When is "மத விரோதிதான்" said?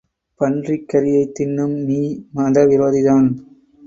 2.31-3.27